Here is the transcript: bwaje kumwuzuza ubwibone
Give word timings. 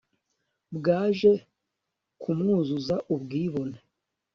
bwaje 0.77 1.31
kumwuzuza 2.21 2.95
ubwibone 3.13 3.77